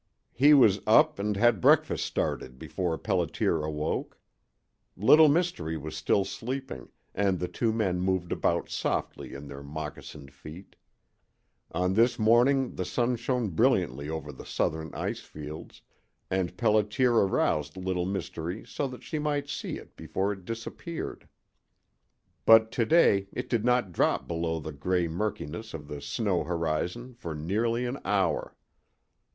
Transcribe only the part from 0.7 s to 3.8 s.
up and had breakfast started before Pelliter